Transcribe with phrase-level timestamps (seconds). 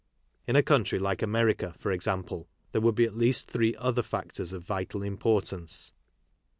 [0.47, 4.51] In a country like America, for example, there would be at least three other factors
[4.51, 5.91] of vital im portance.